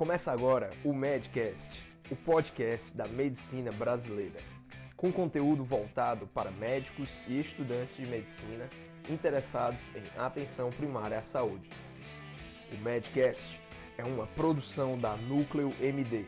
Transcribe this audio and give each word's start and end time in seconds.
Começa 0.00 0.32
agora 0.32 0.70
o 0.82 0.94
Medcast, 0.94 1.78
o 2.10 2.16
podcast 2.16 2.96
da 2.96 3.06
medicina 3.06 3.70
brasileira, 3.70 4.40
com 4.96 5.12
conteúdo 5.12 5.62
voltado 5.62 6.26
para 6.28 6.50
médicos 6.50 7.20
e 7.28 7.38
estudantes 7.38 7.96
de 7.96 8.06
medicina 8.06 8.66
interessados 9.10 9.82
em 9.94 10.18
atenção 10.18 10.70
primária 10.70 11.18
à 11.18 11.22
saúde. 11.22 11.68
O 12.72 12.82
Medcast 12.82 13.60
é 13.98 14.02
uma 14.02 14.26
produção 14.28 14.98
da 14.98 15.14
Núcleo 15.18 15.70
MD, 15.78 16.24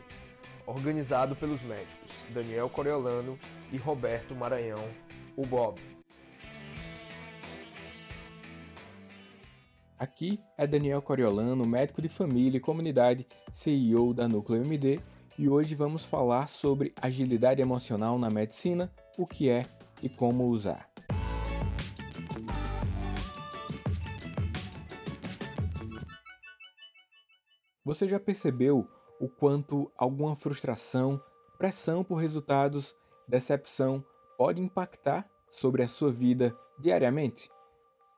organizado 0.66 1.34
pelos 1.34 1.62
médicos 1.62 2.12
Daniel 2.29 2.68
Coriolano 2.68 3.39
e 3.73 3.79
Roberto 3.79 4.34
Maranhão, 4.34 4.86
o 5.34 5.46
Bob. 5.46 5.91
Aqui 10.03 10.41
é 10.59 10.66
Daniel 10.66 11.00
Coriolano, 11.00 11.64
médico 11.64 12.02
de 12.02 12.09
família 12.09 12.59
e 12.59 12.60
comunidade, 12.60 13.24
CEO 13.52 14.12
da 14.12 14.27
Núcleo 14.27 14.60
MD, 14.60 15.01
e 15.38 15.48
hoje 15.48 15.77
vamos 15.77 16.05
falar 16.05 16.48
sobre 16.48 16.93
agilidade 17.01 17.62
emocional 17.62 18.19
na 18.19 18.29
medicina, 18.29 18.93
o 19.16 19.24
que 19.24 19.48
é 19.48 19.65
e 20.02 20.09
como 20.09 20.48
usar. 20.48 20.91
Você 27.84 28.09
já 28.09 28.19
percebeu 28.19 28.84
o 29.21 29.29
quanto 29.29 29.88
alguma 29.96 30.34
frustração, 30.34 31.23
pressão 31.57 32.02
por 32.02 32.16
resultados, 32.16 32.93
decepção 33.29 34.05
pode 34.37 34.60
impactar 34.60 35.30
sobre 35.48 35.80
a 35.80 35.87
sua 35.87 36.10
vida 36.10 36.52
diariamente? 36.80 37.48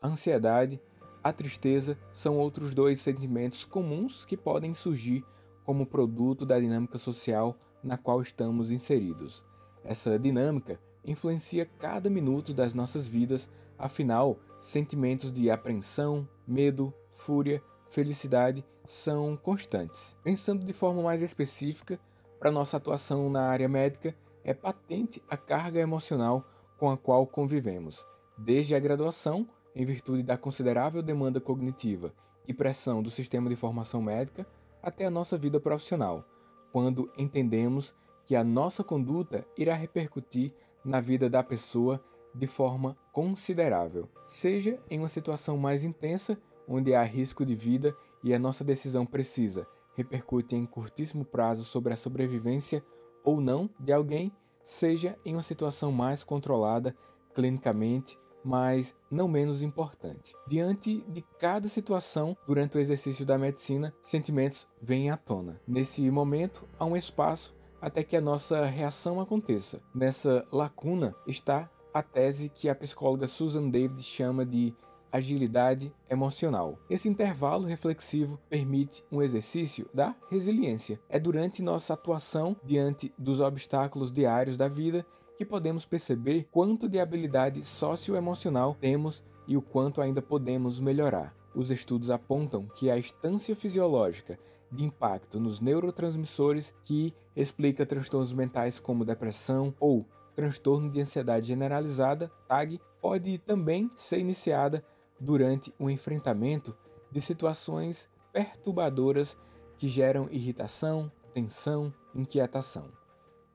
A 0.01 0.09
ansiedade, 0.09 0.81
a 1.25 1.33
tristeza 1.33 1.99
são 2.13 2.37
outros 2.37 2.75
dois 2.75 3.01
sentimentos 3.01 3.65
comuns 3.65 4.27
que 4.27 4.37
podem 4.37 4.75
surgir 4.75 5.25
como 5.65 5.87
produto 5.87 6.45
da 6.45 6.61
dinâmica 6.61 6.99
social 6.99 7.57
na 7.83 7.97
qual 7.97 8.21
estamos 8.21 8.71
inseridos. 8.71 9.43
Essa 9.83 10.19
dinâmica 10.19 10.79
influencia 11.03 11.65
cada 11.79 12.11
minuto 12.11 12.53
das 12.53 12.75
nossas 12.75 13.09
vidas, 13.09 13.49
afinal, 13.79 14.39
sentimentos 14.61 15.33
de 15.33 15.51
apreensão, 15.51 16.29
medo, 16.47 16.93
fúria, 17.11 17.63
felicidade 17.89 18.63
são 18.85 19.35
constantes. 19.35 20.19
Pensando 20.23 20.67
de 20.67 20.75
forma 20.75 21.03
mais 21.03 21.23
específica, 21.23 21.99
para 22.39 22.51
nossa 22.51 22.77
atuação 22.77 23.31
na 23.31 23.45
área 23.49 23.69
médica, 23.69 24.15
é 24.45 24.53
patente 24.53 25.23
a 25.31 25.39
carga 25.39 25.81
emocional 25.81 26.45
com 26.77 26.91
a 26.91 26.99
qual 26.99 27.27
convivemos, 27.27 28.07
desde 28.37 28.75
a 28.75 28.79
graduação 28.79 29.49
em 29.75 29.85
virtude 29.85 30.23
da 30.23 30.37
considerável 30.37 31.03
demanda 31.03 31.41
cognitiva 31.41 32.13
e 32.47 32.55
pressão 32.55 33.03
do 33.03 33.11
sistema 33.11 33.49
de 33.49 33.57
formação 33.57 34.03
médica, 34.03 34.47
até 34.83 35.07
a 35.07 35.11
nossa 35.11 35.39
vida 35.39 35.59
profissional, 35.59 36.25
quando 36.73 37.11
entendemos 37.17 37.95
que 38.25 38.37
a 38.37 38.45
nossa 38.45 38.85
conduta 38.85 39.47
irá 39.57 39.75
repercutir 39.75 40.53
na 40.85 41.01
vida 41.01 41.29
da 41.29 41.43
pessoa 41.43 42.03
de 42.35 42.47
forma 42.47 42.97
considerável, 43.13 44.09
seja 44.27 44.79
em 44.91 44.99
uma 44.99 45.09
situação 45.09 45.57
mais 45.57 45.85
intensa, 45.85 46.37
onde 46.69 46.95
há 46.95 47.03
risco 47.03 47.45
de 47.45 47.55
vida 47.55 47.97
e 48.23 48.35
a 48.35 48.39
nossa 48.39 48.65
decisão 48.65 49.07
precisa 49.07 49.67
repercute 49.95 50.57
em 50.57 50.67
curtíssimo 50.67 51.25
prazo 51.25 51.65
sobre 51.65 51.93
a 51.93 51.97
sobrevivência 51.97 52.85
ou 53.23 53.41
não 53.41 53.71
de 53.79 53.93
alguém, 53.93 54.33
seja 54.63 55.17
em 55.25 55.35
uma 55.35 55.43
situação 55.43 55.93
mais 55.93 56.23
controlada 56.25 56.95
clinicamente 57.33 58.19
mas 58.45 58.95
não 59.11 59.27
menos 59.27 59.63
importante. 59.63 60.35
Diante 60.47 61.01
de 61.09 61.23
cada 61.39 61.67
situação 61.69 62.37
durante 62.47 62.77
o 62.77 62.81
exercício 62.81 63.25
da 63.25 63.39
medicina, 63.39 63.95
sentimentos 64.01 64.67
vêm 64.81 65.11
à 65.11 65.17
tona. 65.17 65.61
Nesse 65.67 66.11
momento, 66.11 66.69
há 66.79 66.85
um 66.85 66.97
espaço 66.97 67.55
até 67.81 68.03
que 68.03 68.17
a 68.17 68.21
nossa 68.21 68.65
reação 68.65 69.21
aconteça. 69.21 69.81
Nessa 69.95 70.47
lacuna 70.53 71.15
está 71.27 71.71
a 71.93 72.03
tese 72.03 72.49
que 72.49 72.69
a 72.69 72.75
psicóloga 72.75 73.27
Susan 73.27 73.69
David 73.69 74.03
chama 74.03 74.45
de 74.45 74.75
agilidade 75.15 75.95
emocional. 76.11 76.77
Esse 76.91 77.09
intervalo 77.09 77.67
reflexivo 77.67 78.37
permite 78.51 79.05
um 79.13 79.23
exercício 79.23 79.89
da 79.95 80.13
resiliência. 80.29 81.01
É 81.09 81.21
durante 81.21 81.63
nossa 81.63 81.95
atuação 81.95 82.57
diante 82.65 83.15
dos 83.17 83.39
obstáculos 83.39 84.11
diários 84.11 84.57
da 84.57 84.67
vida 84.67 85.07
que 85.37 85.45
podemos 85.45 85.85
perceber 85.85 86.47
quanto 86.51 86.89
de 86.89 87.01
habilidade 87.01 87.65
socioemocional 87.65 88.77
temos 88.81 89.25
e 89.47 89.57
o 89.57 89.63
quanto 89.63 90.01
ainda 90.01 90.23
podemos 90.23 90.81
melhorar. 90.81 91.35
Os 91.55 91.71
estudos 91.71 92.11
apontam 92.11 92.67
que 92.75 92.91
a 92.91 92.99
instância 92.99 93.55
fisiológica 93.55 94.39
de 94.71 94.85
impacto 94.85 95.39
nos 95.39 95.61
neurotransmissores 95.61 96.75
que 96.83 97.15
explica 97.37 97.87
transtornos 97.87 98.33
mentais 98.33 98.81
como 98.81 99.05
depressão 99.05 99.75
ou 99.79 100.05
transtorno 100.35 100.91
de 100.91 101.01
ansiedade 101.01 101.47
generalizada, 101.47 102.31
TAG, 102.49 102.81
pode 103.01 103.39
também 103.39 103.91
ser 103.95 104.19
iniciada 104.19 104.85
durante 105.21 105.73
o 105.79 105.89
enfrentamento 105.89 106.77
de 107.11 107.23
situações 107.23 108.09
perturbadoras 108.33 109.37
que 109.79 109.87
geram 109.87 110.29
irritação, 110.31 111.11
tensão, 111.33 111.95
inquietação. 112.15 112.91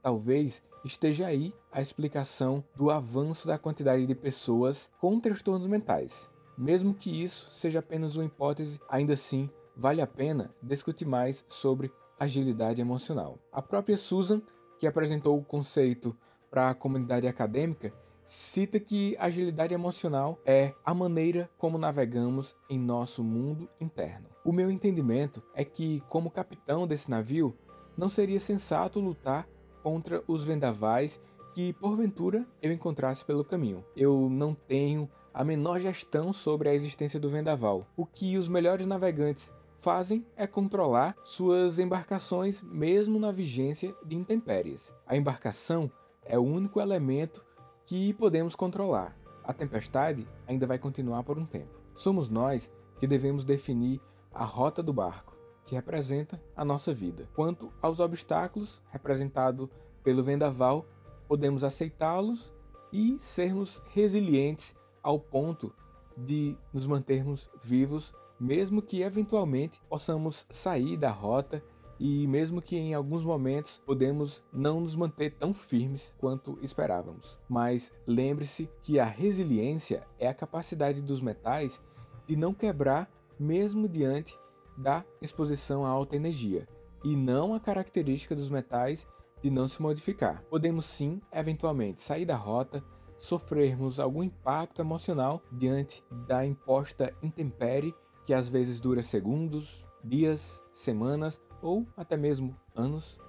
Talvez 0.02 0.62
esteja 0.84 1.28
aí 1.28 1.54
a 1.72 1.82
explicação 1.82 2.64
do 2.76 2.90
avanço 2.90 3.48
da 3.48 3.58
quantidade 3.58 4.06
de 4.06 4.16
pessoas 4.16 4.90
com 5.00 5.20
transtornos 5.20 5.68
mentais. 5.68 6.30
Mesmo 6.58 6.94
que 6.94 7.24
isso 7.24 7.50
seja 7.50 7.80
apenas 7.80 8.16
uma 8.16 8.26
hipótese, 8.26 8.80
ainda 8.90 9.14
assim 9.14 9.50
vale 9.76 10.02
a 10.02 10.08
pena 10.08 10.54
discutir 10.62 11.06
mais 11.06 11.46
sobre 11.48 11.92
agilidade 12.20 12.82
emocional. 12.82 13.40
A 13.52 13.62
própria 13.62 13.96
Susan, 13.96 14.42
que 14.78 14.86
apresentou 14.86 15.38
o 15.38 15.44
conceito 15.44 16.16
para 16.52 16.70
a 16.70 16.76
comunidade 16.76 17.28
acadêmica, 17.28 17.94
cita 18.26 18.80
que 18.80 19.16
agilidade 19.18 19.74
emocional 19.74 20.38
é 20.46 20.74
a 20.84 20.94
maneira 20.94 21.50
como 21.58 21.78
navegamos 21.78 22.58
em 22.70 22.78
nosso 22.78 23.24
mundo 23.24 23.70
interno. 23.80 24.28
O 24.44 24.52
meu 24.52 24.70
entendimento 24.70 25.42
é 25.56 25.64
que, 25.64 26.02
como 26.10 26.30
capitão 26.30 26.86
desse 26.86 27.10
navio, 27.10 27.58
não 27.98 28.10
seria 28.10 28.40
sensato 28.40 29.00
lutar 29.00 29.48
contra 29.82 30.24
os 30.28 30.44
vendavais 30.44 31.20
que 31.54 31.74
porventura 31.74 32.46
eu 32.62 32.72
encontrasse 32.72 33.26
pelo 33.26 33.44
caminho. 33.44 33.84
Eu 33.96 34.30
não 34.30 34.54
tenho 34.54 35.10
a 35.34 35.44
menor 35.44 35.80
gestão 35.80 36.32
sobre 36.34 36.70
a 36.70 36.74
existência 36.74 37.20
do 37.20 37.30
vendaval. 37.30 37.88
O 37.96 38.06
que 38.06 38.38
os 38.38 38.48
melhores 38.48 38.86
navegantes 38.86 39.52
fazem 39.78 40.26
é 40.36 40.46
controlar 40.46 41.16
suas 41.24 41.80
embarcações 41.80 42.62
mesmo 42.62 43.20
na 43.20 43.32
vigência 43.32 43.96
de 44.06 44.16
intempéries. 44.16 44.94
A 45.08 45.16
embarcação 45.16 45.92
é 46.24 46.38
o 46.38 46.44
único 46.44 46.80
elemento 46.80 47.46
que 47.86 48.14
podemos 48.14 48.56
controlar. 48.56 49.18
A 49.44 49.54
tempestade 49.54 50.28
ainda 50.48 50.68
vai 50.68 50.78
continuar 50.78 51.24
por 51.24 51.40
um 51.40 51.46
tempo. 51.46 51.80
Somos 51.94 52.30
nós 52.30 52.72
que 53.00 53.08
devemos 53.08 53.44
definir 53.44 54.00
a 54.32 54.44
rota 54.44 54.84
do 54.84 54.94
barco 54.94 55.39
que 55.70 55.76
representa 55.76 56.42
a 56.56 56.66
nossa 56.66 56.92
vida. 56.92 57.30
Quanto 57.36 57.72
aos 57.80 58.00
obstáculos, 58.00 58.82
representado 58.90 59.70
pelo 60.04 60.24
vendaval, 60.24 60.84
podemos 61.28 61.64
aceitá-los 61.64 62.52
e 62.92 63.20
sermos 63.20 63.80
resilientes 63.94 64.76
ao 65.04 65.20
ponto 65.20 65.72
de 66.18 66.58
nos 66.74 66.88
mantermos 66.88 67.52
vivos, 67.64 68.16
mesmo 68.40 68.82
que 68.82 69.04
eventualmente 69.04 69.80
possamos 69.88 70.48
sair 70.50 70.98
da 70.98 71.12
rota 71.12 71.64
e 72.00 72.26
mesmo 72.26 72.64
que 72.64 72.76
em 72.76 72.96
alguns 72.96 73.24
momentos 73.24 73.80
podemos 73.86 74.42
não 74.52 74.82
nos 74.82 74.96
manter 74.96 75.36
tão 75.36 75.54
firmes 75.54 76.16
quanto 76.18 76.58
esperávamos. 76.64 77.38
Mas 77.48 77.92
lembre-se 78.08 78.68
que 78.82 79.00
a 79.00 79.06
resiliência 79.06 80.08
é 80.18 80.28
a 80.28 80.34
capacidade 80.34 81.00
dos 81.00 81.22
metais 81.22 81.80
de 82.26 82.36
não 82.36 82.56
quebrar 82.56 83.08
mesmo 83.40 83.88
diante 83.88 84.36
da 84.80 85.04
exposição 85.22 85.86
a 85.86 85.90
alta 85.90 86.16
energia, 86.16 86.68
e 87.04 87.16
não 87.16 87.54
a 87.54 87.60
característica 87.60 88.36
dos 88.36 88.50
metais 88.50 89.08
de 89.42 89.50
não 89.50 89.68
se 89.68 89.82
modificar. 89.82 90.44
Podemos 90.50 90.86
sim, 90.86 91.22
eventualmente, 91.32 92.02
sair 92.02 92.26
da 92.26 92.36
rota, 92.36 92.84
sofrermos 93.16 94.00
algum 94.00 94.24
impacto 94.24 94.82
emocional 94.82 95.42
diante 95.52 96.04
da 96.28 96.46
imposta 96.46 97.14
intempérie 97.22 97.94
que 98.26 98.34
às 98.34 98.48
vezes 98.48 98.80
dura 98.80 99.02
segundos, 99.02 99.86
dias, 100.04 100.64
semanas 100.72 101.42
ou 101.62 101.86
até 101.98 102.16
mesmo 102.16 102.56
anos. 102.76 103.20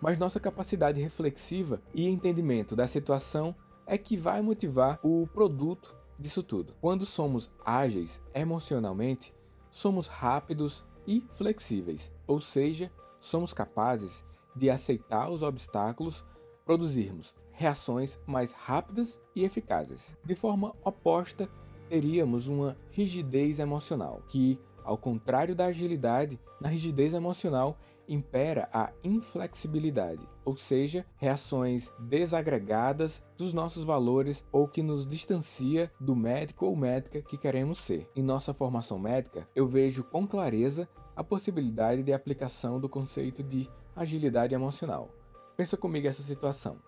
Mas 0.00 0.18
nossa 0.18 0.40
capacidade 0.40 1.00
reflexiva 1.00 1.82
e 1.94 2.08
entendimento 2.08 2.76
da 2.76 2.86
situação 2.86 3.54
é 3.86 3.98
que 3.98 4.16
vai 4.16 4.40
motivar 4.40 5.00
o 5.02 5.26
produto 5.26 5.96
disso 6.18 6.42
tudo. 6.42 6.74
Quando 6.80 7.04
somos 7.04 7.50
ágeis 7.64 8.22
emocionalmente, 8.34 9.34
somos 9.70 10.06
rápidos 10.06 10.84
e 11.10 11.26
flexíveis, 11.32 12.12
ou 12.24 12.40
seja, 12.40 12.88
somos 13.18 13.52
capazes 13.52 14.24
de 14.54 14.70
aceitar 14.70 15.28
os 15.28 15.42
obstáculos, 15.42 16.24
produzirmos 16.64 17.34
reações 17.50 18.16
mais 18.24 18.52
rápidas 18.52 19.20
e 19.34 19.42
eficazes. 19.42 20.16
De 20.24 20.36
forma 20.36 20.72
oposta, 20.84 21.50
teríamos 21.88 22.46
uma 22.46 22.76
rigidez 22.92 23.58
emocional 23.58 24.22
que, 24.28 24.56
Ao 24.84 24.96
contrário 24.96 25.54
da 25.54 25.66
agilidade, 25.66 26.40
na 26.60 26.68
rigidez 26.68 27.14
emocional 27.14 27.78
impera 28.08 28.68
a 28.72 28.90
inflexibilidade, 29.04 30.26
ou 30.44 30.56
seja, 30.56 31.06
reações 31.16 31.92
desagregadas 32.00 33.22
dos 33.36 33.52
nossos 33.52 33.84
valores 33.84 34.44
ou 34.50 34.66
que 34.66 34.82
nos 34.82 35.06
distancia 35.06 35.92
do 36.00 36.16
médico 36.16 36.66
ou 36.66 36.74
médica 36.74 37.22
que 37.22 37.38
queremos 37.38 37.78
ser. 37.78 38.10
Em 38.16 38.22
nossa 38.22 38.52
formação 38.52 38.98
médica, 38.98 39.48
eu 39.54 39.68
vejo 39.68 40.02
com 40.02 40.26
clareza 40.26 40.88
a 41.20 41.24
possibilidade 41.24 42.02
de 42.02 42.14
aplicação 42.14 42.80
do 42.80 42.88
conceito 42.88 43.42
de 43.42 43.68
agilidade 43.94 44.54
emocional. 44.54 45.10
Pensa 45.54 45.76
comigo 45.76 46.08
essa 46.08 46.22
situação. 46.22 46.78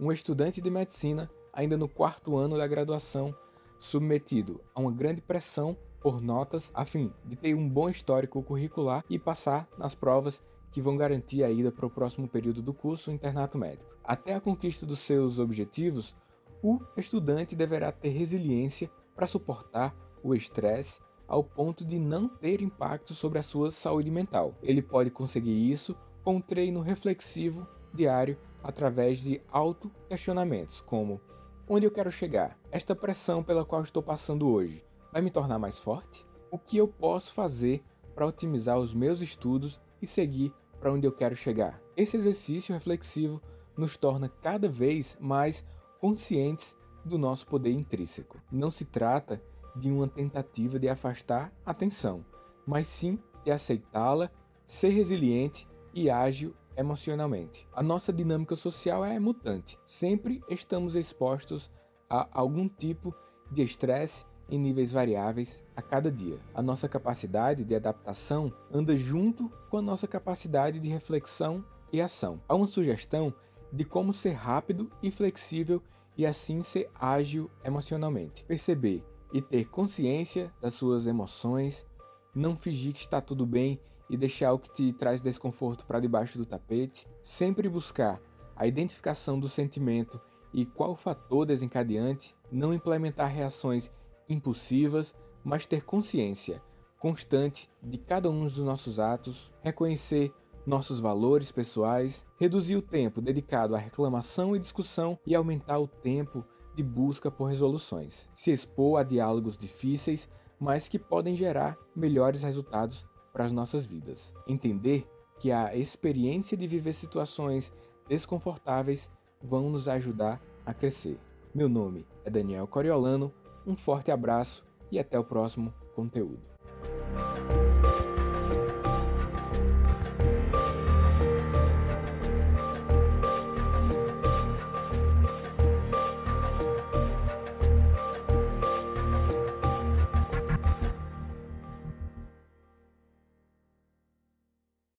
Um 0.00 0.10
estudante 0.10 0.60
de 0.60 0.68
medicina, 0.68 1.30
ainda 1.52 1.76
no 1.76 1.88
quarto 1.88 2.36
ano 2.36 2.58
da 2.58 2.66
graduação, 2.66 3.32
submetido 3.78 4.60
a 4.74 4.80
uma 4.80 4.90
grande 4.90 5.20
pressão 5.20 5.76
por 6.00 6.20
notas 6.20 6.72
a 6.74 6.84
fim 6.84 7.12
de 7.24 7.36
ter 7.36 7.54
um 7.54 7.68
bom 7.68 7.88
histórico 7.88 8.42
curricular 8.42 9.04
e 9.08 9.16
passar 9.16 9.68
nas 9.78 9.94
provas 9.94 10.42
que 10.72 10.82
vão 10.82 10.96
garantir 10.96 11.44
a 11.44 11.50
ida 11.50 11.70
para 11.70 11.86
o 11.86 11.90
próximo 11.90 12.26
período 12.26 12.60
do 12.60 12.74
curso 12.74 13.12
internato 13.12 13.56
médico. 13.56 13.94
Até 14.02 14.34
a 14.34 14.40
conquista 14.40 14.84
dos 14.84 14.98
seus 14.98 15.38
objetivos, 15.38 16.16
o 16.60 16.80
estudante 16.96 17.54
deverá 17.54 17.92
ter 17.92 18.08
resiliência 18.08 18.90
para 19.14 19.28
suportar 19.28 19.94
o 20.20 20.34
estresse 20.34 20.98
ao 21.28 21.44
ponto 21.44 21.84
de 21.84 21.98
não 21.98 22.26
ter 22.26 22.62
impacto 22.62 23.12
sobre 23.14 23.38
a 23.38 23.42
sua 23.42 23.70
saúde 23.70 24.10
mental. 24.10 24.54
Ele 24.62 24.80
pode 24.82 25.10
conseguir 25.10 25.70
isso 25.70 25.94
com 26.24 26.36
um 26.36 26.40
treino 26.40 26.80
reflexivo 26.80 27.68
diário 27.92 28.38
através 28.62 29.20
de 29.20 29.40
auto-questionamentos, 29.50 30.80
como 30.80 31.20
onde 31.68 31.86
eu 31.86 31.90
quero 31.90 32.10
chegar? 32.10 32.58
Esta 32.70 32.96
pressão 32.96 33.42
pela 33.42 33.64
qual 33.64 33.82
estou 33.82 34.02
passando 34.02 34.48
hoje 34.48 34.84
vai 35.12 35.20
me 35.20 35.30
tornar 35.30 35.58
mais 35.58 35.78
forte? 35.78 36.26
O 36.50 36.58
que 36.58 36.78
eu 36.78 36.88
posso 36.88 37.34
fazer 37.34 37.84
para 38.14 38.26
otimizar 38.26 38.78
os 38.78 38.94
meus 38.94 39.20
estudos 39.20 39.80
e 40.00 40.06
seguir 40.06 40.52
para 40.80 40.92
onde 40.92 41.06
eu 41.06 41.12
quero 41.12 41.36
chegar? 41.36 41.80
Esse 41.96 42.16
exercício 42.16 42.74
reflexivo 42.74 43.40
nos 43.76 43.96
torna 43.96 44.28
cada 44.28 44.68
vez 44.68 45.16
mais 45.20 45.64
conscientes 46.00 46.76
do 47.04 47.18
nosso 47.18 47.46
poder 47.46 47.70
intrínseco. 47.70 48.40
Não 48.50 48.70
se 48.70 48.84
trata 48.84 49.42
de 49.78 49.90
uma 49.90 50.08
tentativa 50.08 50.78
de 50.78 50.88
afastar 50.88 51.52
a 51.64 51.70
atenção, 51.70 52.24
mas 52.66 52.86
sim 52.86 53.18
de 53.44 53.50
aceitá-la, 53.50 54.30
ser 54.64 54.90
resiliente 54.90 55.66
e 55.94 56.10
ágil 56.10 56.54
emocionalmente. 56.76 57.66
A 57.72 57.82
nossa 57.82 58.12
dinâmica 58.12 58.54
social 58.54 59.04
é 59.04 59.18
mutante. 59.18 59.78
Sempre 59.84 60.42
estamos 60.48 60.94
expostos 60.94 61.70
a 62.08 62.28
algum 62.32 62.68
tipo 62.68 63.14
de 63.50 63.62
estresse 63.62 64.24
em 64.50 64.58
níveis 64.58 64.92
variáveis 64.92 65.64
a 65.76 65.82
cada 65.82 66.10
dia. 66.10 66.38
A 66.54 66.62
nossa 66.62 66.88
capacidade 66.88 67.64
de 67.64 67.74
adaptação 67.74 68.52
anda 68.72 68.96
junto 68.96 69.50
com 69.70 69.78
a 69.78 69.82
nossa 69.82 70.06
capacidade 70.06 70.80
de 70.80 70.88
reflexão 70.88 71.64
e 71.92 72.00
ação. 72.00 72.40
Há 72.48 72.54
uma 72.54 72.66
sugestão 72.66 73.34
de 73.72 73.84
como 73.84 74.14
ser 74.14 74.32
rápido 74.32 74.90
e 75.02 75.10
flexível 75.10 75.82
e 76.16 76.24
assim 76.24 76.62
ser 76.62 76.90
ágil 76.94 77.50
emocionalmente. 77.64 78.44
Perceber 78.44 79.04
e 79.32 79.40
ter 79.40 79.66
consciência 79.66 80.52
das 80.60 80.74
suas 80.74 81.06
emoções, 81.06 81.86
não 82.34 82.56
fingir 82.56 82.92
que 82.92 83.00
está 83.00 83.20
tudo 83.20 83.46
bem 83.46 83.80
e 84.08 84.16
deixar 84.16 84.52
o 84.52 84.58
que 84.58 84.72
te 84.72 84.92
traz 84.92 85.20
desconforto 85.20 85.84
para 85.86 86.00
debaixo 86.00 86.38
do 86.38 86.46
tapete, 86.46 87.06
sempre 87.20 87.68
buscar 87.68 88.20
a 88.56 88.66
identificação 88.66 89.38
do 89.38 89.48
sentimento 89.48 90.20
e 90.52 90.64
qual 90.64 90.96
fator 90.96 91.46
desencadeante, 91.46 92.34
não 92.50 92.72
implementar 92.72 93.28
reações 93.28 93.90
impulsivas, 94.28 95.14
mas 95.44 95.66
ter 95.66 95.84
consciência 95.84 96.62
constante 96.98 97.70
de 97.82 97.96
cada 97.96 98.28
um 98.28 98.42
dos 98.42 98.58
nossos 98.58 98.98
atos, 98.98 99.52
reconhecer 99.60 100.32
nossos 100.66 101.00
valores 101.00 101.50
pessoais, 101.50 102.26
reduzir 102.36 102.76
o 102.76 102.82
tempo 102.82 103.20
dedicado 103.20 103.74
à 103.74 103.78
reclamação 103.78 104.54
e 104.54 104.58
discussão 104.58 105.18
e 105.26 105.34
aumentar 105.34 105.78
o 105.78 105.86
tempo 105.86 106.44
de 106.78 106.82
busca 106.84 107.28
por 107.28 107.46
resoluções, 107.46 108.28
se 108.32 108.52
expor 108.52 109.00
a 109.00 109.02
diálogos 109.02 109.56
difíceis, 109.56 110.28
mas 110.60 110.88
que 110.88 110.96
podem 110.96 111.34
gerar 111.34 111.76
melhores 111.94 112.44
resultados 112.44 113.04
para 113.32 113.44
as 113.44 113.50
nossas 113.50 113.84
vidas. 113.84 114.32
Entender 114.46 115.04
que 115.40 115.50
a 115.50 115.74
experiência 115.74 116.56
de 116.56 116.68
viver 116.68 116.92
situações 116.92 117.72
desconfortáveis 118.08 119.10
vão 119.42 119.68
nos 119.70 119.88
ajudar 119.88 120.40
a 120.64 120.72
crescer. 120.72 121.18
Meu 121.52 121.68
nome 121.68 122.06
é 122.24 122.30
Daniel 122.30 122.68
Coriolano 122.68 123.34
um 123.66 123.76
forte 123.76 124.12
abraço 124.12 124.64
e 124.88 125.00
até 125.00 125.18
o 125.18 125.24
próximo 125.24 125.74
conteúdo. 125.96 126.57